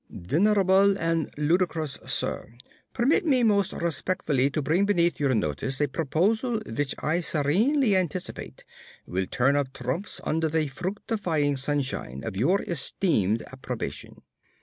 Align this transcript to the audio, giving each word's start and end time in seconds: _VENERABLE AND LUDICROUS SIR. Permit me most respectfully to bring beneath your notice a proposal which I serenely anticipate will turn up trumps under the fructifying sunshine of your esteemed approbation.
_VENERABLE 0.27 0.97
AND 0.97 1.29
LUDICROUS 1.37 1.99
SIR. 2.11 2.55
Permit 2.91 3.23
me 3.23 3.43
most 3.43 3.71
respectfully 3.71 4.49
to 4.49 4.59
bring 4.59 4.83
beneath 4.83 5.19
your 5.19 5.35
notice 5.35 5.79
a 5.79 5.87
proposal 5.87 6.59
which 6.65 6.95
I 7.03 7.19
serenely 7.21 7.95
anticipate 7.95 8.65
will 9.05 9.27
turn 9.27 9.55
up 9.55 9.73
trumps 9.73 10.19
under 10.23 10.49
the 10.49 10.65
fructifying 10.65 11.55
sunshine 11.55 12.23
of 12.25 12.35
your 12.35 12.63
esteemed 12.63 13.43
approbation. 13.53 14.23